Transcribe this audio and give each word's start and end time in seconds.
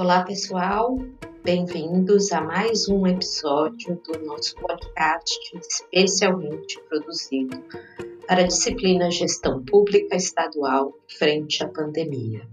Olá, 0.00 0.22
pessoal. 0.22 0.96
Bem-vindos 1.42 2.30
a 2.30 2.40
mais 2.40 2.88
um 2.88 3.04
episódio 3.04 4.00
do 4.06 4.24
nosso 4.24 4.54
podcast 4.54 5.36
especialmente 5.56 6.80
produzido 6.88 7.60
para 8.28 8.42
a 8.42 8.46
disciplina 8.46 9.10
Gestão 9.10 9.60
Pública 9.64 10.14
Estadual 10.14 10.94
frente 11.18 11.64
à 11.64 11.68
pandemia. 11.68 12.48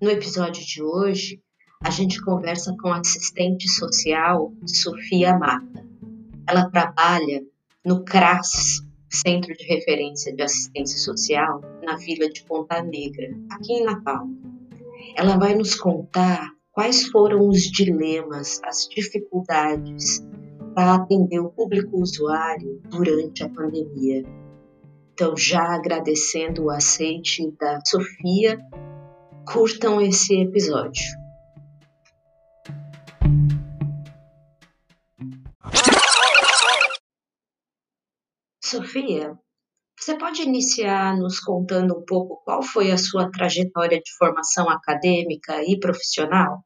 No 0.00 0.08
episódio 0.08 0.64
de 0.64 0.80
hoje, 0.80 1.42
a 1.84 1.90
gente 1.90 2.22
conversa 2.22 2.74
com 2.80 2.88
a 2.88 3.00
assistente 3.00 3.68
social 3.68 4.52
Sofia 4.66 5.36
Mata. 5.36 5.84
Ela 6.48 6.70
trabalha 6.70 7.42
no 7.84 8.04
CRAS, 8.04 8.80
Centro 9.10 9.52
de 9.54 9.64
Referência 9.66 10.34
de 10.34 10.42
Assistência 10.42 10.98
Social, 10.98 11.60
na 11.82 11.96
Vila 11.96 12.28
de 12.30 12.44
Ponta 12.44 12.82
Negra, 12.82 13.30
aqui 13.50 13.72
em 13.72 13.84
Natal. 13.84 14.26
Ela 15.16 15.36
vai 15.36 15.54
nos 15.54 15.74
contar 15.74 16.50
quais 16.70 17.08
foram 17.08 17.48
os 17.48 17.62
dilemas, 17.62 18.60
as 18.64 18.88
dificuldades 18.88 20.24
para 20.74 20.94
atender 20.94 21.40
o 21.40 21.50
público 21.50 22.00
usuário 22.00 22.80
durante 22.88 23.42
a 23.42 23.48
pandemia. 23.48 24.24
Então, 25.12 25.36
já 25.36 25.74
agradecendo 25.74 26.64
o 26.64 26.70
aceite 26.70 27.52
da 27.60 27.80
Sofia 27.84 28.58
curtam 29.44 30.00
esse 30.00 30.40
episódio. 30.40 31.21
Sofia, 38.72 39.38
você 40.00 40.16
pode 40.16 40.40
iniciar 40.40 41.14
nos 41.18 41.38
contando 41.38 41.94
um 41.94 42.04
pouco 42.06 42.40
qual 42.42 42.62
foi 42.62 42.90
a 42.90 42.96
sua 42.96 43.30
trajetória 43.30 44.00
de 44.00 44.10
formação 44.16 44.66
acadêmica 44.70 45.62
e 45.62 45.78
profissional? 45.78 46.64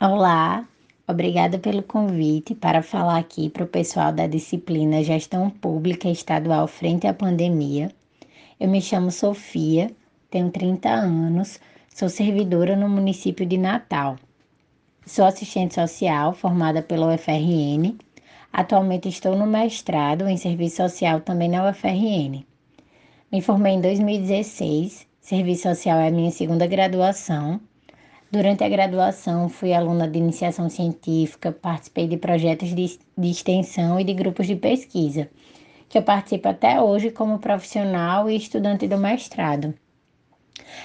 Olá, 0.00 0.66
obrigada 1.06 1.56
pelo 1.56 1.84
convite 1.84 2.56
para 2.56 2.82
falar 2.82 3.18
aqui 3.18 3.48
para 3.48 3.62
o 3.62 3.68
pessoal 3.68 4.12
da 4.12 4.26
disciplina 4.26 5.04
Gestão 5.04 5.48
Pública 5.48 6.08
Estadual 6.08 6.66
Frente 6.66 7.06
à 7.06 7.14
Pandemia 7.14 7.94
eu 8.58 8.68
me 8.68 8.82
chamo 8.82 9.12
Sofia, 9.12 9.94
tenho 10.28 10.50
30 10.50 10.88
anos, 10.88 11.60
sou 11.88 12.08
servidora 12.08 12.74
no 12.74 12.88
município 12.88 13.46
de 13.46 13.58
Natal. 13.58 14.16
Sou 15.06 15.26
assistente 15.26 15.74
social 15.74 16.32
formada 16.32 16.80
pela 16.82 17.14
UFRN. 17.14 17.94
Atualmente 18.50 19.08
estou 19.08 19.36
no 19.36 19.46
mestrado 19.46 20.26
em 20.26 20.36
serviço 20.38 20.76
social 20.76 21.20
também 21.20 21.48
na 21.48 21.68
UFRN. 21.68 22.42
Me 23.30 23.42
formei 23.42 23.74
em 23.74 23.80
2016. 23.82 25.06
Serviço 25.20 25.64
social 25.64 25.98
é 25.98 26.08
a 26.08 26.10
minha 26.10 26.30
segunda 26.30 26.66
graduação. 26.66 27.60
Durante 28.30 28.64
a 28.64 28.68
graduação, 28.68 29.48
fui 29.50 29.74
aluna 29.74 30.08
de 30.08 30.18
iniciação 30.18 30.70
científica, 30.70 31.52
participei 31.52 32.08
de 32.08 32.16
projetos 32.16 32.74
de, 32.74 32.98
de 33.18 33.30
extensão 33.30 34.00
e 34.00 34.04
de 34.04 34.14
grupos 34.14 34.46
de 34.46 34.56
pesquisa 34.56 35.28
que 35.86 35.98
eu 35.98 36.02
participo 36.02 36.48
até 36.48 36.80
hoje 36.80 37.10
como 37.10 37.38
profissional 37.38 38.28
e 38.28 38.36
estudante 38.36 38.88
do 38.88 38.98
mestrado. 38.98 39.74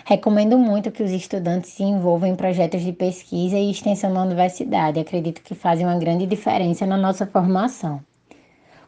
Recomendo 0.06 0.58
muito 0.58 0.92
que 0.92 1.03
os 1.03 1.12
estudantes 1.12 1.72
se 1.72 1.84
envolvam 1.84 2.30
em 2.30 2.36
projetos 2.36 2.81
de 2.81 2.92
pesquisa 2.92 3.58
e 3.58 3.70
extensão 3.70 4.11
na 4.11 4.23
universidade. 4.23 4.99
Acredito 4.99 5.42
que 5.42 5.54
fazem 5.54 5.86
uma 5.86 5.99
grande 5.99 6.26
diferença 6.26 6.86
na 6.86 6.98
nossa 6.98 7.27
formação. 7.27 8.02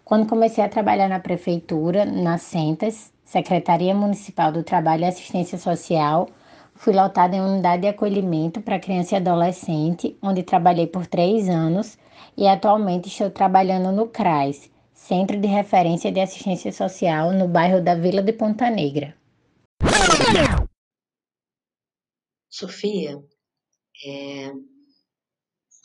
Quando 0.03 0.27
comecei 0.27 0.63
a 0.63 0.69
trabalhar 0.69 1.07
na 1.07 1.19
prefeitura, 1.19 2.05
na 2.05 2.37
Centas, 2.37 3.13
Secretaria 3.23 3.95
Municipal 3.95 4.51
do 4.51 4.63
Trabalho 4.63 5.03
e 5.03 5.07
Assistência 5.07 5.57
Social, 5.57 6.27
fui 6.75 6.93
lotada 6.93 7.35
em 7.35 7.41
unidade 7.41 7.83
de 7.83 7.87
acolhimento 7.87 8.59
para 8.59 8.79
criança 8.79 9.13
e 9.13 9.17
adolescente, 9.17 10.17
onde 10.21 10.43
trabalhei 10.43 10.87
por 10.87 11.05
três 11.05 11.47
anos 11.47 11.97
e 12.35 12.47
atualmente 12.47 13.07
estou 13.07 13.29
trabalhando 13.29 13.91
no 13.91 14.07
CRAS, 14.07 14.69
Centro 14.93 15.39
de 15.39 15.47
Referência 15.47 16.11
de 16.11 16.19
Assistência 16.19 16.71
Social 16.71 17.31
no 17.31 17.47
bairro 17.47 17.81
da 17.81 17.95
Vila 17.95 18.21
de 18.21 18.33
Ponta 18.33 18.69
Negra. 18.69 19.13
Sofia, 22.51 23.17
é, 24.05 24.51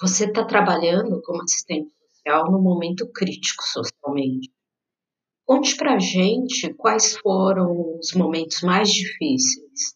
você 0.01 0.25
está 0.25 0.45
trabalhando 0.45 1.23
como 1.23 1.41
assistente 1.43 1.93
social 2.11 2.51
num 2.51 2.61
momento 2.61 3.09
crítico 3.13 3.63
socialmente. 3.63 4.51
Conte 5.45 5.77
para 5.77 6.01
gente 6.01 6.75
quais 6.75 7.17
foram 7.19 7.97
os 8.01 8.13
momentos 8.15 8.63
mais 8.63 8.91
difíceis 8.91 9.95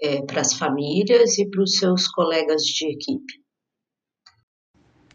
é, 0.00 0.24
para 0.24 0.40
as 0.40 0.54
famílias 0.54 1.36
e 1.36 1.48
para 1.50 1.62
os 1.62 1.76
seus 1.76 2.08
colegas 2.08 2.62
de 2.62 2.86
equipe. 2.86 3.41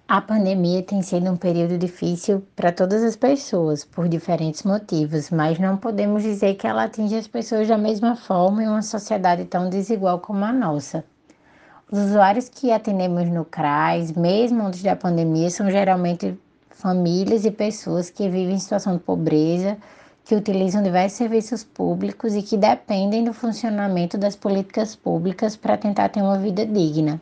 A 0.10 0.22
pandemia 0.22 0.82
tem 0.82 1.02
sido 1.02 1.30
um 1.30 1.36
período 1.36 1.78
difícil 1.78 2.42
para 2.56 2.72
todas 2.72 3.04
as 3.04 3.18
pessoas, 3.18 3.84
por 3.84 4.08
diferentes 4.08 4.64
motivos, 4.64 5.30
mas 5.30 5.60
não 5.60 5.76
podemos 5.76 6.24
dizer 6.24 6.56
que 6.56 6.66
ela 6.66 6.86
atinge 6.86 7.18
as 7.18 7.28
pessoas 7.28 7.68
da 7.68 7.78
mesma 7.78 8.16
forma 8.16 8.64
em 8.64 8.70
uma 8.70 8.82
sociedade 8.82 9.44
tão 9.44 9.70
desigual 9.70 10.20
como 10.20 10.46
a 10.46 10.54
nossa. 10.54 11.04
Os 11.92 12.00
usuários 12.00 12.48
que 12.48 12.72
atendemos 12.72 13.28
no 13.28 13.44
CRAS, 13.44 14.14
mesmo 14.14 14.66
antes 14.66 14.82
da 14.82 14.96
pandemia, 14.96 15.50
são 15.50 15.70
geralmente 15.70 16.40
famílias 16.70 17.44
e 17.44 17.52
pessoas 17.52 18.10
que 18.10 18.30
vivem 18.30 18.56
em 18.56 18.60
situação 18.60 18.96
de 18.96 19.04
pobreza, 19.04 19.78
que 20.24 20.36
utilizam 20.36 20.82
diversos 20.82 21.18
serviços 21.18 21.66
públicos 21.66 22.34
e 22.34 22.42
que 22.42 22.56
dependem 22.56 23.26
do 23.26 23.34
funcionamento 23.34 24.18
das 24.18 24.38
políticas 24.38 24.96
públicas 24.96 25.58
para 25.58 25.76
tentar 25.76 26.08
ter 26.08 26.22
uma 26.22 26.40
vida 26.40 26.66
digna. 26.66 27.22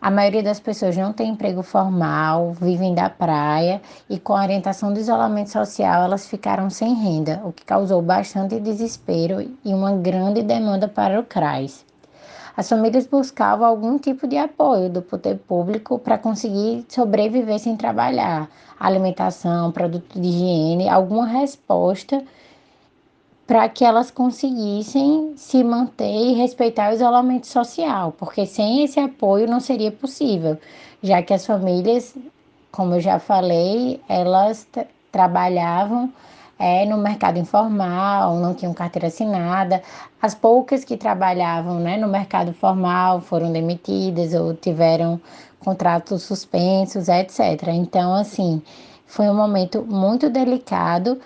A 0.00 0.10
maioria 0.10 0.42
das 0.42 0.60
pessoas 0.60 0.96
não 0.96 1.12
tem 1.12 1.30
emprego 1.30 1.62
formal, 1.62 2.52
vivem 2.52 2.94
da 2.94 3.08
praia 3.08 3.80
e 4.08 4.18
com 4.18 4.34
a 4.34 4.42
orientação 4.42 4.92
do 4.92 5.00
isolamento 5.00 5.50
social 5.50 6.04
elas 6.04 6.28
ficaram 6.28 6.68
sem 6.68 6.94
renda, 6.94 7.40
o 7.44 7.52
que 7.52 7.64
causou 7.64 8.02
bastante 8.02 8.60
desespero 8.60 9.40
e 9.64 9.72
uma 9.72 9.92
grande 9.96 10.42
demanda 10.42 10.86
para 10.86 11.18
o 11.18 11.24
CRAS. 11.24 11.84
As 12.56 12.68
famílias 12.68 13.06
buscavam 13.06 13.66
algum 13.66 13.98
tipo 13.98 14.26
de 14.26 14.36
apoio 14.36 14.88
do 14.88 15.02
poder 15.02 15.38
público 15.38 15.98
para 15.98 16.18
conseguir 16.18 16.84
sobreviver 16.88 17.58
sem 17.58 17.76
trabalhar, 17.76 18.48
alimentação, 18.78 19.72
produto 19.72 20.20
de 20.20 20.28
higiene, 20.28 20.88
alguma 20.88 21.26
resposta 21.26 22.22
para 23.46 23.68
que 23.68 23.84
elas 23.84 24.10
conseguissem 24.10 25.34
se 25.36 25.62
manter 25.62 26.04
e 26.04 26.34
respeitar 26.34 26.90
o 26.90 26.94
isolamento 26.94 27.46
social, 27.46 28.12
porque 28.18 28.44
sem 28.44 28.82
esse 28.82 28.98
apoio 28.98 29.46
não 29.46 29.60
seria 29.60 29.92
possível, 29.92 30.58
já 31.02 31.22
que 31.22 31.32
as 31.32 31.46
famílias, 31.46 32.16
como 32.72 32.94
eu 32.94 33.00
já 33.00 33.20
falei, 33.20 34.00
elas 34.08 34.66
trabalhavam 35.12 36.12
é, 36.58 36.84
no 36.86 36.96
mercado 36.96 37.38
informal, 37.38 38.36
não 38.36 38.54
tinham 38.54 38.74
carteira 38.74 39.08
assinada. 39.08 39.82
As 40.20 40.34
poucas 40.34 40.84
que 40.84 40.96
trabalhavam 40.96 41.78
né, 41.78 41.96
no 41.96 42.08
mercado 42.08 42.52
formal 42.52 43.20
foram 43.20 43.52
demitidas 43.52 44.34
ou 44.34 44.54
tiveram 44.54 45.20
contratos 45.60 46.22
suspensos, 46.22 47.08
etc. 47.08 47.68
Então, 47.68 48.14
assim, 48.14 48.62
foi 49.06 49.28
um 49.28 49.34
momento 49.34 49.84
muito 49.84 50.28
delicado 50.30 51.20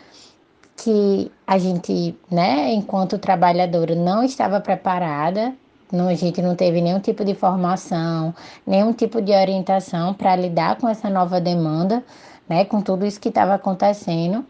que 0.83 1.31
a 1.47 1.59
gente, 1.59 2.17
né, 2.31 2.73
enquanto 2.73 3.19
trabalhadora, 3.19 3.95
não 3.95 4.23
estava 4.23 4.61
preparada, 4.61 5.55
não, 5.93 6.09
a 6.09 6.15
gente 6.15 6.41
não 6.41 6.55
teve 6.55 6.81
nenhum 6.81 7.01
tipo 7.01 7.25
de 7.25 7.35
formação, 7.35 8.35
nenhum 8.67 8.93
tipo 8.93 9.21
de 9.21 9.33
orientação 9.33 10.15
para 10.15 10.35
lidar 10.37 10.77
com 10.77 10.89
essa 10.89 11.11
nova 11.11 11.41
demanda, 11.41 12.03
né, 12.49 12.65
com 12.65 12.81
tudo 12.81 13.05
isso 13.05 13.21
que 13.21 13.29
estava 13.29 13.55
acontecendo. 13.55 14.45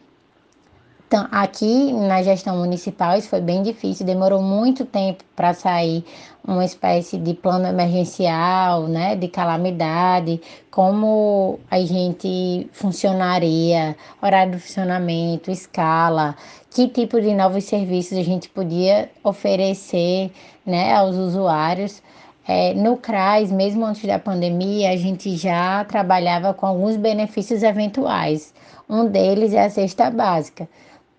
Então, 1.11 1.27
aqui 1.33 1.93
na 1.93 2.23
gestão 2.23 2.57
municipal 2.57 3.19
isso 3.19 3.31
foi 3.31 3.41
bem 3.41 3.65
difícil, 3.65 4.07
demorou 4.07 4.41
muito 4.41 4.85
tempo 4.85 5.25
para 5.35 5.53
sair 5.53 6.05
uma 6.47 6.65
espécie 6.65 7.19
de 7.19 7.35
plano 7.35 7.67
emergencial, 7.67 8.87
né, 8.87 9.17
de 9.17 9.27
calamidade, 9.27 10.41
como 10.71 11.59
a 11.69 11.81
gente 11.81 12.71
funcionaria, 12.71 13.97
horário 14.23 14.53
de 14.53 14.61
funcionamento, 14.61 15.51
escala, 15.51 16.37
que 16.71 16.87
tipo 16.87 17.21
de 17.21 17.35
novos 17.35 17.65
serviços 17.65 18.17
a 18.17 18.23
gente 18.23 18.49
podia 18.49 19.11
oferecer, 19.25 20.31
né, 20.65 20.95
aos 20.95 21.17
usuários. 21.17 22.01
É, 22.47 22.73
no 22.75 22.97
CRAS, 22.97 23.51
mesmo 23.51 23.85
antes 23.85 24.05
da 24.07 24.21
pandemia, 24.21 24.91
a 24.91 24.97
gente 24.97 25.37
já 25.37 25.85
trabalhava 25.87 26.55
com 26.55 26.67
alguns 26.67 26.97
benefícios 26.97 27.65
eventuais. 27.65 28.55
Um 28.89 29.09
deles 29.09 29.53
é 29.53 29.65
a 29.65 29.71
cesta 29.71 30.09
básica 30.09 30.69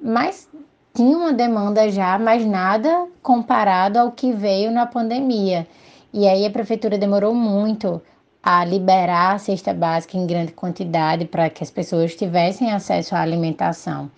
mas 0.01 0.49
tinha 0.93 1.17
uma 1.17 1.31
demanda 1.31 1.89
já, 1.89 2.17
mas 2.17 2.45
nada 2.45 3.07
comparado 3.21 3.97
ao 3.97 4.11
que 4.11 4.33
veio 4.33 4.71
na 4.71 4.85
pandemia. 4.85 5.67
E 6.13 6.27
aí 6.27 6.45
a 6.45 6.51
prefeitura 6.51 6.97
demorou 6.97 7.33
muito 7.33 8.01
a 8.43 8.65
liberar 8.65 9.35
a 9.35 9.37
cesta 9.37 9.73
básica 9.73 10.17
em 10.17 10.25
grande 10.25 10.51
quantidade 10.51 11.25
para 11.25 11.49
que 11.49 11.63
as 11.63 11.69
pessoas 11.69 12.15
tivessem 12.15 12.71
acesso 12.71 13.15
à 13.15 13.21
alimentação. 13.21 14.09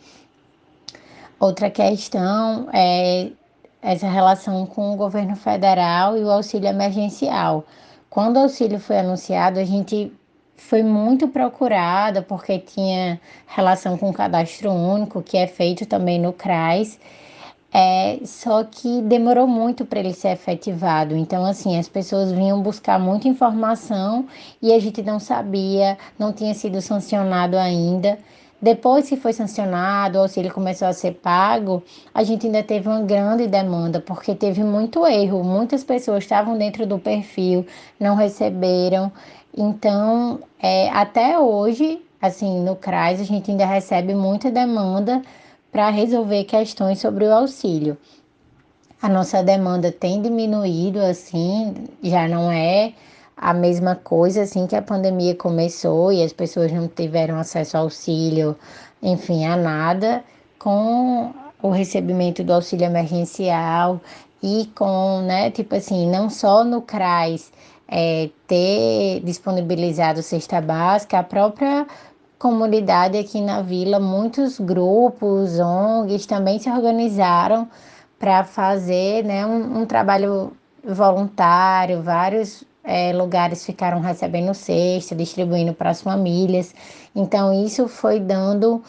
Outra 1.40 1.70
questão 1.70 2.70
é 2.72 3.32
essa 3.82 4.08
relação 4.08 4.66
com 4.66 4.94
o 4.94 4.96
governo 4.96 5.36
federal 5.36 6.18
e 6.18 6.24
o 6.24 6.32
auxílio 6.32 6.70
emergencial. 6.70 7.66
Quando 8.10 8.38
o 8.38 8.44
auxílio 8.44 8.80
foi 8.80 9.00
anunciado, 9.00 9.60
a 9.60 9.66
gente 9.66 10.12
foi 10.56 10.84
muito 10.84 11.28
procurada 11.28 12.22
porque 12.22 12.60
tinha 12.60 13.20
relação 13.48 13.98
com 13.98 14.10
o 14.10 14.14
cadastro 14.14 14.72
único, 14.72 15.22
que 15.22 15.38
é 15.38 15.48
feito 15.48 15.86
também 15.86 16.20
no 16.20 16.34
CRAS. 16.34 17.00
É, 17.76 18.20
só 18.24 18.64
que 18.64 19.02
demorou 19.02 19.48
muito 19.48 19.84
para 19.84 20.00
ele 20.00 20.14
ser 20.14 20.30
efetivado. 20.30 21.18
Então, 21.18 21.44
assim, 21.44 21.78
as 21.78 21.90
pessoas 21.90 22.32
vinham 22.32 22.62
buscar 22.62 23.00
muita 23.00 23.28
informação 23.28 24.28
e 24.62 24.72
a 24.72 24.80
gente 24.80 25.02
não 25.02 25.20
sabia, 25.20 25.98
não 26.20 26.32
tinha 26.32 26.54
sido 26.54 26.80
sancionado 26.82 27.58
ainda. 27.58 28.20
Depois 28.62 29.10
que 29.10 29.18
foi 29.18 29.34
sancionado, 29.34 30.18
o 30.18 30.22
auxílio 30.22 30.54
começou 30.54 30.88
a 30.88 30.94
ser 30.94 31.16
pago, 31.16 31.84
a 32.14 32.24
gente 32.24 32.46
ainda 32.46 32.64
teve 32.64 32.88
uma 32.88 33.02
grande 33.02 33.46
demanda, 33.46 34.00
porque 34.00 34.34
teve 34.34 34.64
muito 34.64 35.06
erro. 35.06 35.44
Muitas 35.44 35.84
pessoas 35.84 36.24
estavam 36.24 36.58
dentro 36.58 36.86
do 36.86 36.98
perfil, 36.98 37.66
não 38.00 38.16
receberam. 38.16 39.12
Então, 39.56 40.40
é, 40.60 40.90
até 40.90 41.38
hoje, 41.38 42.02
assim, 42.22 42.62
no 42.62 42.76
CRAS, 42.76 43.22
a 43.22 43.24
gente 43.24 43.52
ainda 43.52 43.66
recebe 43.66 44.16
muita 44.16 44.50
demanda 44.50 45.22
para 45.72 45.90
resolver 45.90 46.44
questões 46.46 47.00
sobre 47.00 47.26
o 47.26 47.34
auxílio. 47.34 47.98
A 49.02 49.10
nossa 49.10 49.44
demanda 49.44 49.92
tem 49.92 50.22
diminuído, 50.22 51.00
assim, 51.00 51.74
já 52.02 52.28
não 52.28 52.52
é 52.52 52.94
a 53.36 53.54
mesma 53.54 53.96
coisa 53.96 54.44
assim 54.44 54.66
que 54.66 54.76
a 54.76 54.82
pandemia 54.82 55.36
começou 55.36 56.14
e 56.14 56.24
as 56.24 56.32
pessoas 56.32 56.72
não 56.72 56.88
tiveram 56.88 57.38
acesso 57.38 57.76
ao 57.76 57.84
auxílio, 57.84 58.56
enfim, 59.02 59.46
a 59.46 59.58
nada, 59.58 60.24
com 60.58 61.34
o 61.62 61.70
recebimento 61.70 62.44
do 62.44 62.54
auxílio 62.54 62.86
emergencial 62.86 64.00
e 64.42 64.70
com, 64.76 65.22
né, 65.24 65.52
tipo 65.52 65.76
assim, 65.76 66.10
não 66.10 66.30
só 66.30 66.64
no 66.64 66.82
CRAS 66.82 67.52
é, 67.88 68.30
ter 68.48 69.22
disponibilizado 69.24 70.22
cesta 70.22 70.62
básica, 70.62 71.20
a 71.20 71.24
própria 71.24 71.86
comunidade 72.40 73.18
aqui 73.18 73.40
na 73.40 73.62
vila, 73.62 74.00
muitos 74.00 74.60
grupos, 74.60 75.60
ONGs 75.60 76.26
também 76.26 76.60
se 76.60 76.70
organizaram 76.70 77.68
para 78.20 78.44
fazer 78.44 79.24
né, 79.24 79.46
um, 79.46 79.82
um 79.82 79.86
trabalho 79.86 80.52
voluntário, 80.84 82.02
vários 82.02 82.64
é, 82.84 83.14
lugares 83.14 83.66
ficaram 83.66 84.00
recebendo 84.02 84.54
cesta, 84.54 85.16
distribuindo 85.16 85.74
para 85.74 85.92
as 85.92 86.02
famílias. 86.02 86.76
Então, 87.16 87.54
isso 87.54 87.88
foi 87.88 88.20
dando 88.20 88.84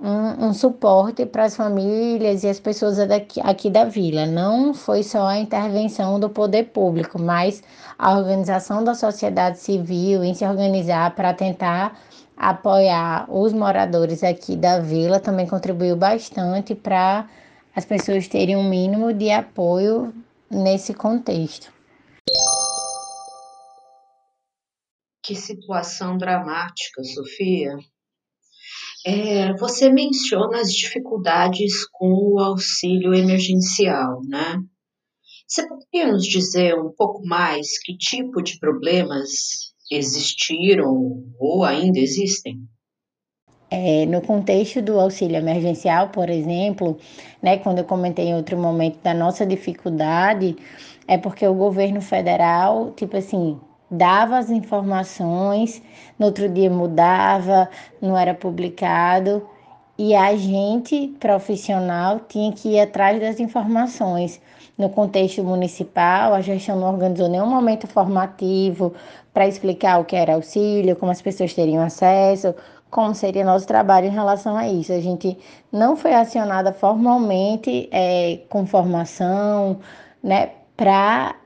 um, 0.00 0.46
um 0.46 0.54
suporte 0.54 1.24
para 1.24 1.44
as 1.44 1.56
famílias 1.56 2.44
e 2.44 2.48
as 2.48 2.60
pessoas 2.60 2.96
daqui, 3.08 3.40
aqui 3.42 3.70
da 3.70 3.84
vila. 3.84 4.26
Não 4.26 4.74
foi 4.74 5.02
só 5.02 5.26
a 5.26 5.38
intervenção 5.38 6.18
do 6.18 6.28
poder 6.28 6.64
público, 6.64 7.20
mas 7.20 7.62
a 7.98 8.16
organização 8.16 8.82
da 8.82 8.94
sociedade 8.94 9.58
civil 9.58 10.24
em 10.24 10.34
se 10.34 10.44
organizar 10.44 11.14
para 11.14 11.32
tentar 11.32 11.98
apoiar 12.36 13.26
os 13.30 13.52
moradores 13.52 14.24
aqui 14.24 14.56
da 14.56 14.80
vila 14.80 15.20
também 15.20 15.46
contribuiu 15.46 15.96
bastante 15.96 16.74
para 16.74 17.28
as 17.74 17.84
pessoas 17.84 18.28
terem 18.28 18.56
um 18.56 18.68
mínimo 18.68 19.12
de 19.12 19.30
apoio 19.30 20.12
nesse 20.50 20.94
contexto. 20.94 21.72
Que 25.22 25.34
situação 25.34 26.18
dramática, 26.18 27.02
Sofia. 27.02 27.78
É, 29.06 29.52
você 29.54 29.90
menciona 29.90 30.60
as 30.60 30.72
dificuldades 30.72 31.86
com 31.92 32.06
o 32.06 32.38
auxílio 32.38 33.14
emergencial, 33.14 34.22
né? 34.26 34.56
Você 35.46 35.68
poderia 35.68 36.10
nos 36.10 36.24
dizer 36.24 36.74
um 36.74 36.90
pouco 36.90 37.22
mais 37.26 37.78
que 37.82 37.96
tipo 37.96 38.42
de 38.42 38.58
problemas 38.58 39.74
existiram 39.90 41.22
ou 41.38 41.64
ainda 41.64 41.98
existem? 41.98 42.66
É, 43.70 44.06
no 44.06 44.22
contexto 44.22 44.80
do 44.80 44.98
auxílio 44.98 45.36
emergencial, 45.36 46.08
por 46.08 46.30
exemplo, 46.30 46.96
né, 47.42 47.58
quando 47.58 47.78
eu 47.78 47.84
comentei 47.84 48.26
em 48.26 48.34
outro 48.34 48.56
momento 48.56 49.02
da 49.02 49.12
nossa 49.12 49.44
dificuldade, 49.44 50.56
é 51.06 51.18
porque 51.18 51.46
o 51.46 51.54
governo 51.54 52.00
federal, 52.00 52.92
tipo 52.92 53.16
assim, 53.16 53.60
dava 53.96 54.38
as 54.38 54.50
informações, 54.50 55.82
no 56.18 56.26
outro 56.26 56.48
dia 56.48 56.70
mudava, 56.70 57.68
não 58.00 58.16
era 58.16 58.34
publicado, 58.34 59.46
e 59.96 60.14
a 60.14 60.36
gente, 60.36 61.08
profissional, 61.20 62.20
tinha 62.28 62.52
que 62.52 62.70
ir 62.70 62.80
atrás 62.80 63.20
das 63.20 63.38
informações. 63.38 64.40
No 64.76 64.88
contexto 64.88 65.44
municipal, 65.44 66.34
a 66.34 66.40
gestão 66.40 66.76
não 66.76 66.92
organizou 66.92 67.28
nenhum 67.28 67.46
momento 67.46 67.86
formativo 67.86 68.92
para 69.32 69.46
explicar 69.46 70.00
o 70.00 70.04
que 70.04 70.16
era 70.16 70.34
auxílio, 70.34 70.96
como 70.96 71.12
as 71.12 71.22
pessoas 71.22 71.54
teriam 71.54 71.82
acesso, 71.82 72.54
como 72.90 73.14
seria 73.14 73.44
nosso 73.44 73.66
trabalho 73.66 74.06
em 74.08 74.10
relação 74.10 74.56
a 74.56 74.68
isso. 74.68 74.92
A 74.92 75.00
gente 75.00 75.38
não 75.70 75.96
foi 75.96 76.12
acionada 76.12 76.72
formalmente 76.72 77.88
é, 77.92 78.40
com 78.48 78.66
formação, 78.66 79.78
né, 80.22 80.50
para 80.76 81.36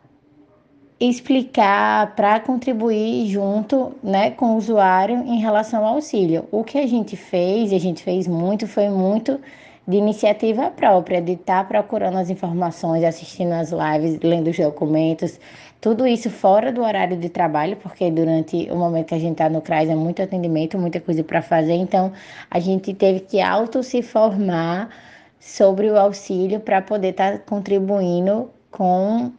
explicar, 1.01 2.15
para 2.17 2.41
contribuir 2.41 3.29
junto 3.29 3.95
né, 4.03 4.33
com 4.33 4.55
o 4.55 4.57
usuário 4.57 5.17
em 5.19 5.39
relação 5.39 5.85
ao 5.85 5.95
auxílio. 5.95 6.47
O 6.51 6.65
que 6.65 6.79
a 6.79 6.87
gente 6.87 7.17
fez, 7.17 7.71
e 7.71 7.77
a 7.77 7.81
gente 7.81 8.03
fez 8.03 8.27
muito, 8.27 8.67
foi 8.67 8.89
muito 8.89 9.41
de 9.87 9.97
iniciativa 9.97 10.71
própria, 10.71 11.23
de 11.23 11.33
estar 11.33 11.63
tá 11.63 11.65
procurando 11.65 12.19
as 12.19 12.29
informações, 12.29 13.05
assistindo 13.05 13.53
as 13.53 13.71
lives, 13.71 14.19
lendo 14.21 14.51
os 14.51 14.59
documentos, 14.59 15.41
tudo 15.81 16.07
isso 16.07 16.29
fora 16.29 16.73
do 16.73 16.83
horário 16.83 17.17
de 17.17 17.29
trabalho, 17.29 17.77
porque 17.77 18.11
durante 18.11 18.69
o 18.71 18.77
momento 18.77 19.07
que 19.07 19.15
a 19.15 19.19
gente 19.19 19.33
está 19.33 19.49
no 19.49 19.63
CRAS 19.63 19.89
é 19.89 19.95
muito 19.95 20.21
atendimento, 20.21 20.77
muita 20.77 21.01
coisa 21.01 21.23
para 21.23 21.41
fazer, 21.41 21.75
então 21.75 22.13
a 22.51 22.59
gente 22.59 22.93
teve 22.93 23.21
que 23.21 23.41
auto 23.41 23.83
se 23.83 24.03
formar 24.03 24.91
sobre 25.39 25.89
o 25.89 25.97
auxílio 25.97 26.61
para 26.61 26.83
poder 26.83 27.11
estar 27.11 27.33
tá 27.33 27.39
contribuindo 27.39 28.51
com 28.71 29.33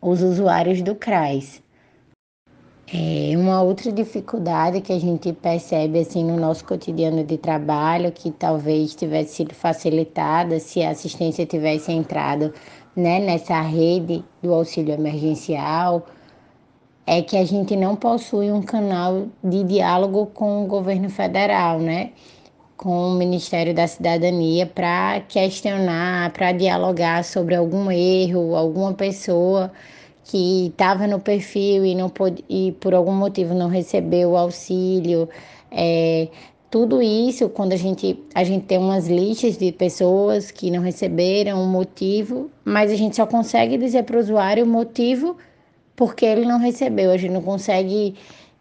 os 0.00 0.22
usuários 0.22 0.82
do 0.82 0.94
CRAS. 0.94 1.62
É 2.92 3.36
uma 3.36 3.62
outra 3.62 3.92
dificuldade 3.92 4.80
que 4.80 4.92
a 4.92 4.98
gente 4.98 5.32
percebe 5.32 6.00
assim 6.00 6.24
no 6.24 6.36
nosso 6.36 6.64
cotidiano 6.64 7.22
de 7.22 7.38
trabalho, 7.38 8.10
que 8.10 8.32
talvez 8.32 8.96
tivesse 8.96 9.36
sido 9.36 9.54
facilitada 9.54 10.58
se 10.58 10.82
a 10.82 10.90
assistência 10.90 11.46
tivesse 11.46 11.92
entrado 11.92 12.52
né, 12.96 13.20
nessa 13.20 13.60
rede 13.60 14.24
do 14.42 14.52
auxílio 14.52 14.92
emergencial, 14.92 16.04
é 17.06 17.22
que 17.22 17.36
a 17.36 17.44
gente 17.44 17.76
não 17.76 17.94
possui 17.94 18.50
um 18.50 18.62
canal 18.62 19.28
de 19.42 19.62
diálogo 19.62 20.26
com 20.26 20.64
o 20.64 20.66
governo 20.66 21.08
federal, 21.08 21.78
né? 21.78 22.10
Com 22.80 23.08
o 23.08 23.14
Ministério 23.14 23.74
da 23.74 23.86
Cidadania 23.86 24.64
para 24.64 25.20
questionar, 25.28 26.32
para 26.32 26.50
dialogar 26.52 27.22
sobre 27.24 27.54
algum 27.54 27.90
erro, 27.90 28.56
alguma 28.56 28.94
pessoa 28.94 29.70
que 30.24 30.68
estava 30.68 31.06
no 31.06 31.20
perfil 31.20 31.84
e, 31.84 31.94
não 31.94 32.08
pôde, 32.08 32.42
e 32.48 32.72
por 32.80 32.94
algum 32.94 33.12
motivo 33.12 33.52
não 33.52 33.68
recebeu 33.68 34.30
o 34.30 34.36
auxílio. 34.38 35.28
É, 35.70 36.28
tudo 36.70 37.02
isso, 37.02 37.50
quando 37.50 37.74
a 37.74 37.76
gente, 37.76 38.18
a 38.34 38.44
gente 38.44 38.64
tem 38.64 38.78
umas 38.78 39.06
listas 39.08 39.58
de 39.58 39.72
pessoas 39.72 40.50
que 40.50 40.70
não 40.70 40.80
receberam 40.80 41.62
o 41.62 41.66
motivo, 41.66 42.50
mas 42.64 42.90
a 42.90 42.94
gente 42.94 43.14
só 43.14 43.26
consegue 43.26 43.76
dizer 43.76 44.04
para 44.04 44.16
o 44.16 44.20
usuário 44.20 44.64
o 44.64 44.66
motivo 44.66 45.36
porque 45.94 46.24
ele 46.24 46.46
não 46.46 46.58
recebeu. 46.58 47.10
A 47.10 47.18
gente 47.18 47.32
não 47.32 47.42
consegue, 47.42 48.14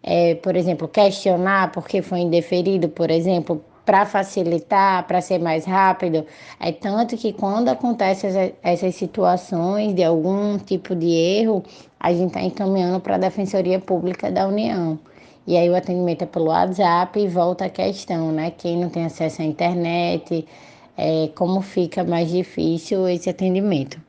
é, 0.04 0.36
por 0.36 0.58
exemplo, 0.58 0.90
questionar 0.90 1.72
porque 1.72 2.02
foi 2.02 2.20
indeferido, 2.20 2.90
por 2.90 3.10
exemplo, 3.10 3.64
para 3.90 4.06
facilitar, 4.06 5.08
para 5.08 5.20
ser 5.20 5.40
mais 5.40 5.66
rápido. 5.66 6.24
É 6.60 6.72
tanto 6.72 7.18
que 7.18 7.34
quando 7.34 7.70
acontece 7.70 8.28
essas 8.62 8.94
situações 8.94 9.96
de 9.96 10.04
algum 10.04 10.60
tipo 10.60 10.96
de 10.96 11.10
erro, 11.10 11.64
a 12.00 12.14
gente 12.14 12.28
está 12.28 12.40
encaminhando 12.40 13.00
para 13.00 13.16
a 13.16 13.18
Defensoria 13.18 13.80
Pública 13.80 14.32
da 14.32 14.48
União. 14.48 15.00
E 15.48 15.58
aí 15.58 15.68
o 15.68 15.76
atendimento 15.76 16.22
é 16.22 16.28
pelo 16.28 16.50
WhatsApp 16.50 17.20
e 17.20 17.28
volta 17.28 17.66
a 17.66 17.70
questão, 17.72 18.32
né? 18.32 18.52
Quem 18.52 18.78
não 18.78 18.92
tem 18.92 19.06
acesso 19.06 19.42
à 19.42 19.46
internet, 19.46 20.48
é, 20.96 21.30
como 21.30 21.60
fica 21.60 22.04
mais 22.04 22.30
difícil 22.30 23.10
esse 23.10 23.28
atendimento. 23.28 24.00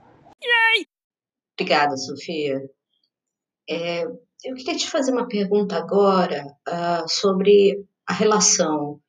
Obrigada, 1.58 1.96
Sofia. 1.96 2.60
É, 3.66 4.02
eu 4.44 4.54
queria 4.56 4.76
te 4.76 4.90
fazer 4.90 5.10
uma 5.10 5.26
pergunta 5.26 5.75
agora 5.78 6.44
uh, 6.68 7.08
sobre 7.08 7.82
a 8.06 8.12
relação 8.12 9.00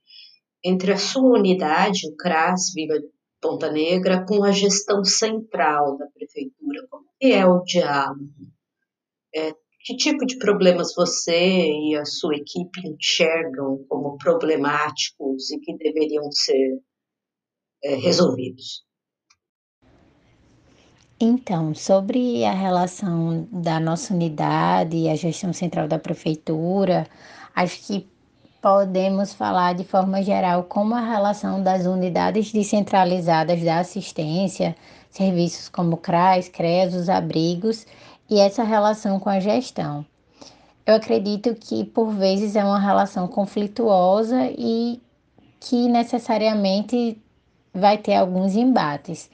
entre 0.64 0.92
a 0.92 0.98
sua 0.98 1.40
unidade, 1.40 2.08
o 2.08 2.16
CRAS 2.16 2.72
Vila 2.74 3.00
Ponta 3.42 3.72
Negra, 3.72 4.26
com 4.26 4.44
a 4.44 4.52
gestão 4.52 5.04
central 5.04 5.98
da 5.98 6.06
prefeitura? 6.08 6.88
Como 6.90 7.06
é 7.22 7.46
o 7.46 7.64
diálogo? 7.64 8.30
é, 9.34 9.54
que 9.84 9.96
tipo 9.96 10.26
de 10.26 10.38
problemas 10.38 10.94
você 10.94 11.72
e 11.72 11.96
a 11.96 12.06
sua 12.06 12.36
equipe 12.36 12.88
enxergam 12.88 13.84
como 13.90 14.18
problemáticos 14.18 15.50
e 15.52 15.60
que 15.60 15.76
deveriam 15.78 16.32
ser 16.32 16.80
é, 17.84 17.96
resolvidos? 17.96 18.84
Então, 21.20 21.74
sobre 21.74 22.44
a 22.46 22.52
relação 22.52 23.48
da 23.52 23.80
nossa 23.80 24.14
unidade 24.14 24.98
e 24.98 25.10
a 25.10 25.16
gestão 25.16 25.54
central 25.54 25.88
da 25.88 26.00
prefeitura, 26.00 27.08
acho 27.56 27.86
que 27.86 28.11
podemos 28.62 29.34
falar 29.34 29.74
de 29.74 29.84
forma 29.84 30.22
geral 30.22 30.64
como 30.64 30.94
a 30.94 31.02
relação 31.02 31.64
das 31.64 31.86
unidades 31.86 32.52
descentralizadas 32.52 33.62
da 33.64 33.80
assistência, 33.80 34.76
serviços 35.10 35.68
como 35.68 35.98
CRAS, 35.98 36.48
CREAS, 36.48 36.94
os 36.94 37.10
abrigos 37.10 37.88
e 38.30 38.40
essa 38.40 38.64
relação 38.64 39.20
com 39.20 39.30
a 39.30 39.40
gestão. 39.40 40.06
Eu 40.86 40.96
acredito 40.96 41.56
que 41.56 41.84
por 41.84 42.12
vezes 42.12 42.56
é 42.56 42.64
uma 42.64 42.80
relação 42.80 43.28
conflituosa 43.28 44.52
e 44.58 45.02
que 45.60 45.88
necessariamente 45.88 47.18
vai 47.74 47.98
ter 47.98 48.16
alguns 48.16 48.56
embates. 48.56 49.30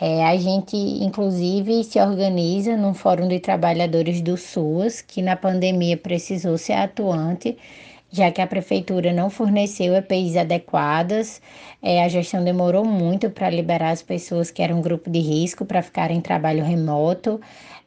É, 0.00 0.24
a 0.24 0.36
gente, 0.36 0.76
inclusive, 0.76 1.84
se 1.84 2.00
organiza 2.00 2.76
num 2.76 2.94
Fórum 2.94 3.28
de 3.28 3.38
Trabalhadores 3.38 4.20
do 4.20 4.36
SUAS, 4.36 5.00
que 5.00 5.22
na 5.22 5.36
pandemia 5.36 5.96
precisou 5.96 6.58
ser 6.58 6.72
atuante, 6.72 7.56
já 8.14 8.30
que 8.30 8.40
a 8.40 8.46
prefeitura 8.46 9.12
não 9.12 9.28
forneceu 9.28 9.92
EPIs 9.96 10.36
adequadas, 10.36 11.42
é, 11.82 12.04
a 12.04 12.08
gestão 12.08 12.44
demorou 12.44 12.84
muito 12.84 13.28
para 13.28 13.50
liberar 13.50 13.90
as 13.90 14.02
pessoas 14.02 14.52
que 14.52 14.62
eram 14.62 14.80
grupo 14.80 15.10
de 15.10 15.18
risco 15.18 15.64
para 15.64 15.82
ficarem 15.82 16.18
em 16.18 16.20
trabalho 16.20 16.62
remoto. 16.62 17.40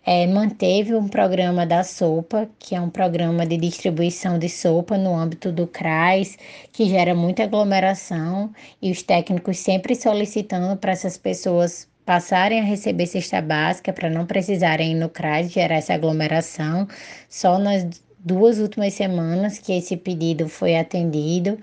É, 0.05 0.27
manteve 0.27 0.93
um 0.95 1.07
programa 1.07 1.65
da 1.65 1.81
sopa, 1.81 2.49
que 2.59 2.75
é 2.75 2.81
um 2.81 2.89
programa 2.89 3.45
de 3.45 3.55
distribuição 3.55 4.37
de 4.37 4.49
sopa 4.49 4.97
no 4.97 5.15
âmbito 5.15 5.49
do 5.49 5.65
CRAS, 5.65 6.37
que 6.73 6.89
gera 6.89 7.15
muita 7.15 7.43
aglomeração, 7.43 8.51
e 8.81 8.91
os 8.91 9.01
técnicos 9.01 9.59
sempre 9.59 9.95
solicitando 9.95 10.75
para 10.75 10.91
essas 10.91 11.17
pessoas 11.17 11.87
passarem 12.05 12.59
a 12.59 12.63
receber 12.63 13.05
cesta 13.05 13.41
básica 13.41 13.93
para 13.93 14.09
não 14.09 14.25
precisarem 14.25 14.91
ir 14.91 14.95
no 14.95 15.09
CRAS 15.09 15.49
gerar 15.49 15.75
essa 15.75 15.93
aglomeração. 15.93 16.85
Só 17.29 17.57
nas 17.57 17.85
duas 18.19 18.59
últimas 18.59 18.93
semanas 18.93 19.59
que 19.59 19.73
esse 19.73 19.97
pedido 19.97 20.47
foi 20.49 20.75
atendido 20.77 21.57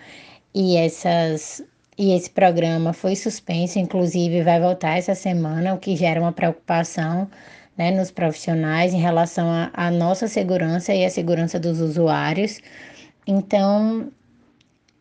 e 0.54 0.76
essas 0.76 1.62
e 1.96 2.12
esse 2.12 2.28
programa 2.28 2.92
foi 2.92 3.14
suspenso, 3.14 3.78
inclusive 3.78 4.42
vai 4.42 4.60
voltar 4.60 4.98
essa 4.98 5.14
semana, 5.14 5.74
o 5.74 5.78
que 5.78 5.94
gera 5.94 6.20
uma 6.20 6.32
preocupação 6.32 7.28
né, 7.76 7.90
nos 7.92 8.10
profissionais 8.10 8.92
em 8.92 9.00
relação 9.00 9.48
à 9.72 9.90
nossa 9.90 10.26
segurança 10.28 10.92
e 10.92 11.04
à 11.04 11.10
segurança 11.10 11.58
dos 11.58 11.80
usuários. 11.80 12.60
Então, 13.26 14.10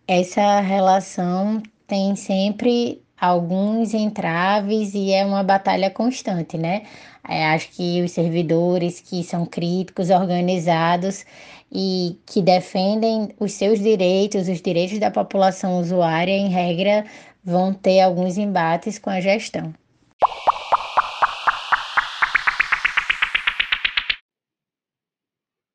essa 0.07 0.59
relação 0.59 1.61
tem 1.87 2.15
sempre 2.15 3.02
alguns 3.23 3.93
entraves 3.93 4.93
e 4.93 5.13
é 5.13 5.25
uma 5.25 5.41
batalha 5.41 5.89
constante, 5.89 6.57
né? 6.57 6.85
É, 7.27 7.45
acho 7.45 7.69
que 7.69 8.01
os 8.01 8.11
servidores 8.11 8.99
que 8.99 9.23
são 9.23 9.45
críticos, 9.45 10.09
organizados 10.09 11.23
e 11.71 12.19
que 12.25 12.41
defendem 12.41 13.33
os 13.39 13.53
seus 13.53 13.79
direitos, 13.79 14.49
os 14.49 14.61
direitos 14.61 14.99
da 14.99 15.09
população 15.09 15.79
usuária, 15.79 16.33
em 16.33 16.49
regra, 16.49 17.05
vão 17.41 17.73
ter 17.73 18.01
alguns 18.01 18.37
embates 18.37 18.99
com 18.99 19.09
a 19.09 19.21
gestão. 19.21 19.73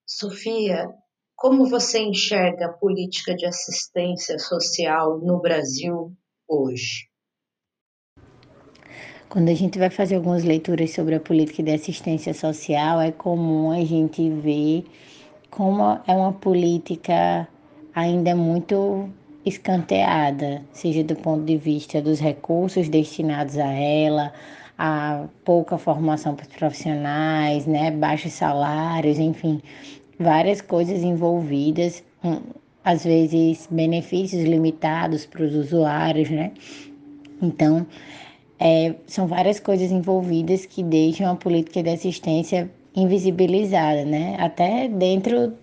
Sofia, 0.07 0.87
como 1.35 1.65
você 1.65 2.01
enxerga 2.01 2.67
a 2.67 2.73
política 2.73 3.35
de 3.35 3.47
assistência 3.47 4.39
social 4.39 5.19
no 5.21 5.41
Brasil 5.41 6.13
hoje? 6.47 7.09
Quando 9.29 9.51
a 9.51 9.55
gente 9.55 9.79
vai 9.79 9.91
fazer 9.91 10.15
algumas 10.17 10.43
leituras 10.43 10.95
sobre 10.95 11.15
a 11.15 11.21
política 11.21 11.63
de 11.63 11.71
assistência 11.73 12.33
social, 12.33 12.99
é 12.99 13.13
comum 13.13 13.71
a 13.71 13.85
gente 13.85 14.31
ver 14.31 14.87
como 15.51 15.83
é 16.07 16.13
uma 16.13 16.33
política 16.33 17.47
ainda 17.95 18.35
muito 18.35 19.07
escanteada, 19.45 20.63
seja 20.73 21.05
do 21.05 21.15
ponto 21.15 21.45
de 21.45 21.59
vista 21.59 22.01
dos 22.01 22.19
recursos 22.19 22.89
destinados 22.89 23.59
a 23.59 23.71
ela, 23.71 24.33
a 24.79 25.27
pouca 25.45 25.77
formação 25.77 26.35
para 26.35 26.47
os 26.47 26.55
profissionais, 26.55 27.67
né, 27.67 27.91
baixos 27.91 28.33
salários, 28.33 29.19
enfim, 29.19 29.61
várias 30.19 30.63
coisas 30.63 31.03
envolvidas, 31.03 32.03
às 32.83 33.05
vezes 33.05 33.69
benefícios 33.71 34.43
limitados 34.45 35.27
para 35.27 35.43
os 35.43 35.55
usuários, 35.55 36.31
né? 36.31 36.53
Então, 37.43 37.87
é, 38.59 38.95
são 39.07 39.27
várias 39.27 39.61
coisas 39.61 39.91
envolvidas 39.91 40.67
que 40.67 40.83
deixam 40.83 41.31
a 41.31 41.37
política 41.37 41.83
de 41.83 41.91
assistência 41.91 42.71
invisibilizada, 42.95 44.05
né? 44.05 44.37
Até 44.39 44.89
dentro 44.89 45.55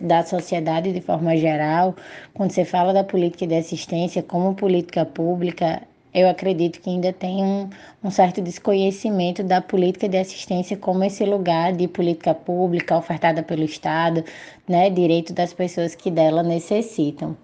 da 0.00 0.24
sociedade 0.24 0.92
de 0.92 1.00
forma 1.00 1.36
geral, 1.36 1.94
quando 2.32 2.52
você 2.52 2.64
fala 2.64 2.92
da 2.92 3.04
política 3.04 3.46
de 3.46 3.54
assistência 3.54 4.22
como 4.22 4.54
política 4.54 5.04
pública, 5.04 5.82
eu 6.14 6.26
acredito 6.26 6.80
que 6.80 6.88
ainda 6.88 7.12
tem 7.12 7.44
um, 7.44 7.68
um, 8.02 8.10
certo 8.10 8.40
desconhecimento 8.40 9.42
da 9.42 9.60
política 9.60 10.08
de 10.08 10.16
assistência 10.16 10.74
como 10.76 11.04
esse 11.04 11.22
lugar 11.24 11.74
de 11.74 11.86
política 11.86 12.32
pública 12.34 12.96
ofertada 12.96 13.42
pelo 13.42 13.62
Estado, 13.62 14.24
né, 14.66 14.88
direito 14.88 15.34
das 15.34 15.52
pessoas 15.52 15.94
que 15.94 16.10
dela 16.10 16.42
necessitam. 16.42 17.36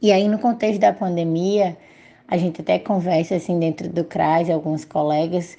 E 0.00 0.12
aí, 0.12 0.28
no 0.28 0.38
contexto 0.38 0.78
da 0.78 0.92
pandemia, 0.92 1.76
a 2.28 2.36
gente 2.36 2.60
até 2.60 2.78
conversa 2.78 3.36
assim 3.36 3.58
dentro 3.58 3.88
do 3.88 4.04
CRAS, 4.04 4.50
alguns 4.50 4.84
colegas, 4.84 5.56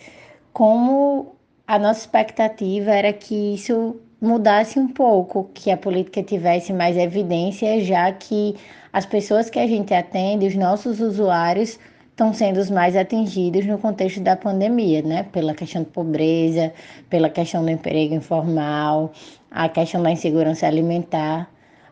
como 0.54 1.36
a 1.68 1.80
nossa 1.80 2.02
expectativa 2.02 2.92
era 2.92 3.12
que 3.12 3.56
isso 3.56 4.00
mudasse 4.22 4.78
um 4.80 4.88
pouco, 4.88 5.50
que 5.54 5.72
a 5.72 5.78
política 5.78 6.22
tivesse 6.22 6.72
mais 6.72 6.96
evidência, 6.96 7.84
já 7.84 8.12
que 8.12 8.56
as 8.94 9.06
pessoas 9.06 9.50
que 9.50 9.58
a 9.58 9.66
gente 9.66 9.94
atende, 9.94 10.46
os 10.46 10.56
nossos 10.56 11.00
usuários, 11.00 11.80
estão 12.12 12.34
sendo 12.34 12.60
os 12.60 12.70
mais 12.70 12.98
atingidos 12.98 13.66
no 13.66 13.78
contexto 13.78 14.20
da 14.20 14.36
pandemia, 14.36 15.02
né? 15.02 15.24
Pela 15.32 15.54
questão 15.54 15.84
de 15.84 15.90
pobreza, 15.90 16.74
pela 17.10 17.30
questão 17.30 17.64
do 17.64 17.72
emprego 17.72 18.14
informal, 18.14 19.14
a 19.50 19.70
questão 19.70 20.04
da 20.04 20.12
insegurança 20.12 20.68
alimentar. 20.68 21.50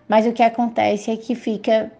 Mas 0.07 0.27
o 0.27 0.33
que 0.33 0.43
acontece 0.43 1.11
é 1.11 1.15
que 1.15 1.33
fica 1.33 1.91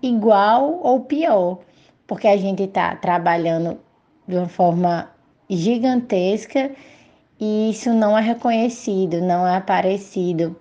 igual 0.00 0.80
ou 0.82 1.00
pior 1.00 1.58
porque 2.06 2.28
a 2.28 2.36
gente 2.36 2.62
está 2.62 2.94
trabalhando 2.96 3.80
de 4.26 4.36
uma 4.36 4.48
forma 4.48 5.10
gigantesca 5.48 6.74
e 7.38 7.70
isso 7.70 7.92
não 7.92 8.16
é 8.16 8.22
reconhecido, 8.22 9.20
não 9.20 9.46
é 9.46 9.56
aparecido. 9.56 10.56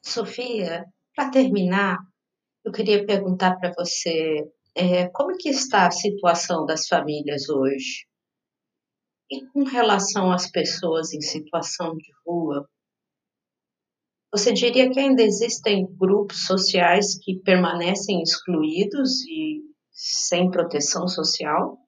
Sofia, 0.00 0.84
para 1.16 1.30
terminar, 1.30 1.98
eu 2.64 2.70
queria 2.70 3.04
perguntar 3.04 3.56
para 3.56 3.72
você 3.72 4.46
é, 4.74 5.08
como 5.08 5.36
que 5.36 5.48
está 5.48 5.86
a 5.86 5.90
situação 5.90 6.64
das 6.64 6.86
famílias 6.86 7.48
hoje? 7.48 8.06
E 9.30 9.46
com 9.48 9.64
relação 9.64 10.30
às 10.30 10.50
pessoas 10.50 11.12
em 11.12 11.20
situação 11.20 11.96
de 11.96 12.12
rua, 12.26 12.68
você 14.32 14.50
diria 14.52 14.90
que 14.90 14.98
ainda 14.98 15.22
existem 15.22 15.86
grupos 15.98 16.46
sociais 16.46 17.18
que 17.18 17.34
permanecem 17.34 18.22
excluídos 18.22 19.20
e 19.26 19.60
sem 19.92 20.50
proteção 20.50 21.06
social? 21.06 21.78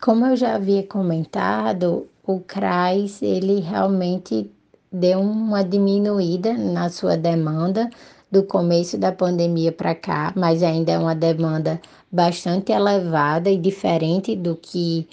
Como 0.00 0.26
eu 0.26 0.36
já 0.36 0.56
havia 0.56 0.82
comentado, 0.82 2.08
o 2.26 2.40
CRAS 2.40 3.22
ele 3.22 3.60
realmente 3.60 4.50
deu 4.90 5.20
uma 5.20 5.62
diminuída 5.62 6.52
na 6.54 6.88
sua 6.88 7.16
demanda 7.16 7.88
do 8.30 8.42
começo 8.42 8.98
da 8.98 9.12
pandemia 9.12 9.70
para 9.70 9.94
cá, 9.94 10.32
mas 10.36 10.62
ainda 10.62 10.92
é 10.92 10.98
uma 10.98 11.14
demanda 11.14 11.80
bastante 12.10 12.72
elevada 12.72 13.50
e 13.50 13.56
diferente 13.56 14.34
do 14.34 14.56
que 14.56 15.08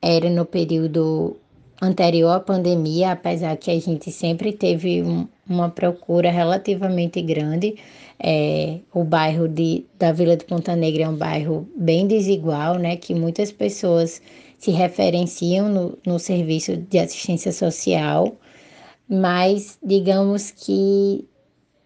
era 0.00 0.30
no 0.30 0.46
período 0.46 1.36
anterior 1.80 2.30
à 2.30 2.40
pandemia, 2.40 3.12
apesar 3.12 3.56
que 3.56 3.70
a 3.70 3.80
gente 3.80 4.12
sempre 4.12 4.52
teve 4.52 5.02
um, 5.02 5.26
uma 5.48 5.68
procura 5.68 6.30
relativamente 6.30 7.22
grande. 7.22 7.76
É, 8.22 8.80
o 8.92 9.02
bairro 9.02 9.48
de, 9.48 9.86
da 9.98 10.12
Vila 10.12 10.36
de 10.36 10.44
Ponta 10.44 10.76
Negra 10.76 11.04
é 11.04 11.08
um 11.08 11.16
bairro 11.16 11.66
bem 11.74 12.06
desigual, 12.06 12.76
né? 12.76 12.96
Que 12.96 13.14
muitas 13.14 13.50
pessoas 13.50 14.20
se 14.58 14.70
referenciam 14.70 15.68
no, 15.70 15.98
no 16.06 16.18
serviço 16.18 16.76
de 16.76 16.98
assistência 16.98 17.50
social, 17.50 18.36
mas 19.08 19.78
digamos 19.82 20.50
que 20.50 21.26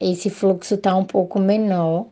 esse 0.00 0.28
fluxo 0.28 0.74
está 0.74 0.96
um 0.96 1.04
pouco 1.04 1.38
menor. 1.38 2.06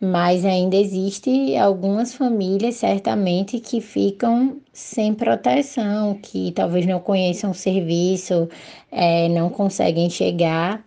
Mas 0.00 0.44
ainda 0.44 0.76
existe 0.76 1.56
algumas 1.56 2.14
famílias 2.14 2.76
certamente 2.76 3.58
que 3.60 3.80
ficam 3.80 4.60
sem 4.72 5.14
proteção, 5.14 6.14
que 6.20 6.52
talvez 6.52 6.84
não 6.86 7.00
conheçam 7.00 7.50
o 7.50 7.54
serviço, 7.54 8.48
é, 8.92 9.28
não 9.30 9.48
conseguem 9.48 10.10
chegar. 10.10 10.84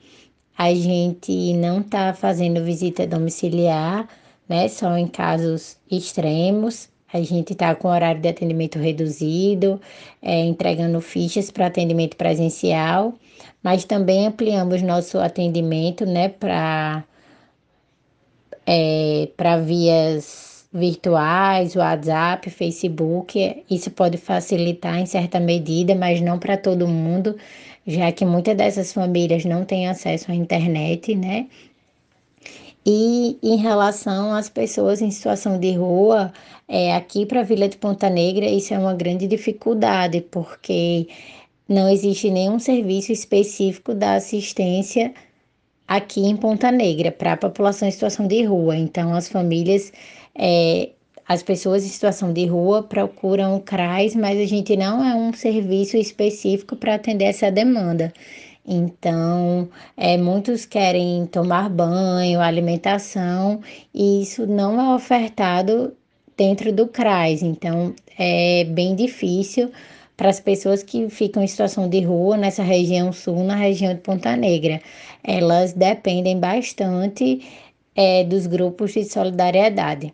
A 0.58 0.74
gente 0.74 1.54
não 1.54 1.80
está 1.82 2.14
fazendo 2.14 2.64
visita 2.64 3.08
domiciliar, 3.08 4.08
né? 4.48 4.68
Só 4.68 4.98
em 4.98 5.08
casos 5.08 5.78
extremos. 5.90 6.90
A 7.12 7.22
gente 7.22 7.54
está 7.54 7.74
com 7.74 7.88
horário 7.88 8.22
de 8.22 8.28
atendimento 8.30 8.78
reduzido, 8.78 9.82
é, 10.22 10.46
entregando 10.46 11.02
fichas 11.02 11.50
para 11.50 11.66
atendimento 11.68 12.16
presencial, 12.16 13.16
mas 13.64 13.84
também 13.86 14.28
ampliamos 14.28 14.82
nosso 14.84 15.18
atendimento, 15.18 16.06
né, 16.06 16.30
para 16.30 17.04
é, 18.72 19.30
para 19.36 19.58
vias 19.58 20.68
virtuais, 20.72 21.76
WhatsApp, 21.76 22.52
Facebook. 22.52 23.64
Isso 23.70 23.90
pode 23.90 24.18
facilitar 24.18 25.00
em 25.00 25.08
certa 25.08 25.40
medida, 25.40 25.96
mas 25.96 26.22
não 26.22 26.38
para 26.38 26.56
todo 26.56 26.88
mundo, 26.88 27.36
já 27.88 28.12
que 28.12 28.24
muitas 28.24 28.56
dessas 28.56 28.94
famílias 28.94 29.44
não 29.44 29.66
têm 29.66 29.88
acesso 29.90 30.32
à 30.32 30.36
internet, 30.36 31.16
né? 31.16 31.48
E 32.86 33.38
em 33.42 33.58
relação 33.58 34.34
às 34.34 34.50
pessoas 34.50 35.02
em 35.02 35.10
situação 35.10 35.60
de 35.60 35.74
rua, 35.74 36.32
é, 36.68 36.96
aqui 36.96 37.26
para 37.26 37.40
a 37.42 37.44
Vila 37.44 37.68
de 37.68 37.78
Ponta 37.78 38.08
Negra, 38.10 38.46
isso 38.46 38.74
é 38.74 38.78
uma 38.78 38.94
grande 38.94 39.28
dificuldade, 39.28 40.22
porque 40.30 41.08
não 41.68 41.90
existe 41.90 42.30
nenhum 42.30 42.60
serviço 42.60 43.12
específico 43.12 43.96
da 43.96 44.14
assistência 44.16 45.14
aqui 45.90 46.22
em 46.22 46.38
Ponta 46.38 46.72
Negra 46.72 47.12
para 47.12 47.34
a 47.34 47.38
população 47.38 47.88
em 47.88 47.92
situação 47.92 48.28
de 48.28 48.44
rua. 48.44 48.78
Então, 48.78 49.12
as 49.16 49.28
famílias, 49.28 49.92
é, 50.36 50.90
as 51.28 51.42
pessoas 51.42 51.84
em 51.84 51.88
situação 51.88 52.32
de 52.32 52.46
rua 52.46 52.84
procuram 52.84 53.56
o 53.56 53.60
CRAS, 53.60 54.16
mas 54.16 54.40
a 54.40 54.46
gente 54.46 54.78
não 54.78 55.04
é 55.04 55.16
um 55.16 55.34
serviço 55.34 55.98
específico 55.98 56.76
para 56.76 56.94
atender 56.94 57.26
essa 57.26 57.52
demanda. 57.52 58.14
Então, 58.64 59.68
é, 59.98 60.16
muitos 60.16 60.64
querem 60.64 61.26
tomar 61.26 61.70
banho, 61.70 62.40
alimentação, 62.40 63.60
e 63.92 64.22
isso 64.22 64.46
não 64.46 64.80
é 64.80 64.96
ofertado 64.96 65.96
dentro 66.38 66.72
do 66.72 66.88
CRAS. 66.88 67.42
Então, 67.42 67.96
é 68.16 68.64
bem 68.66 68.96
difícil 68.96 69.72
para 70.20 70.28
as 70.28 70.42
pessoas 70.42 70.84
que 70.84 71.10
ficam 71.10 71.42
em 71.42 71.48
situação 71.48 71.88
de 71.88 72.02
rua 72.02 72.36
nessa 72.36 72.62
região 72.62 73.14
sul, 73.14 73.42
na 73.42 73.56
região 73.56 73.94
de 73.94 74.02
Ponta 74.02 74.36
Negra. 74.36 74.82
Elas 75.24 75.72
dependem 75.72 76.38
bastante 76.38 77.48
é, 77.96 78.26
dos 78.26 78.46
grupos 78.46 78.92
de 78.92 79.06
solidariedade. 79.06 80.14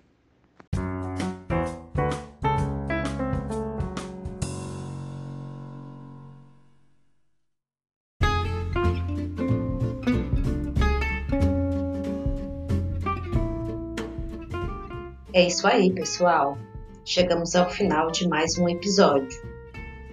É 15.33 15.47
isso 15.47 15.65
aí, 15.67 15.91
pessoal. 15.91 16.55
Chegamos 17.03 17.55
ao 17.55 17.67
final 17.71 18.11
de 18.11 18.27
mais 18.27 18.55
um 18.59 18.69
episódio. 18.69 19.54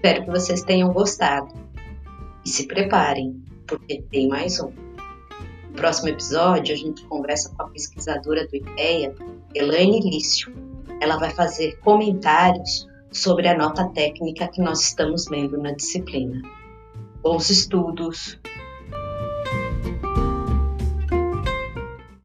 Espero 0.05 0.25
que 0.25 0.31
vocês 0.33 0.63
tenham 0.63 0.93
gostado. 0.93 1.55
E 2.45 2.49
se 2.51 2.67
preparem, 2.67 3.41
porque 3.69 4.03
tem 4.11 4.27
mais 4.27 4.59
um. 4.59 4.73
No 5.69 5.77
próximo 5.77 6.09
episódio, 6.09 6.75
a 6.75 6.77
gente 6.77 7.05
conversa 7.05 7.55
com 7.55 7.63
a 7.63 7.69
pesquisadora 7.69 8.45
do 8.49 8.57
IPEA, 8.57 9.15
Elaine 9.55 10.01
Lício. 10.01 10.53
Ela 11.01 11.19
vai 11.19 11.31
fazer 11.31 11.79
comentários 11.79 12.89
sobre 13.13 13.47
a 13.47 13.57
nota 13.57 13.89
técnica 13.91 14.49
que 14.49 14.61
nós 14.61 14.81
estamos 14.81 15.29
lendo 15.29 15.57
na 15.57 15.71
disciplina. 15.71 16.43
Bons 17.23 17.49
estudos! 17.49 18.41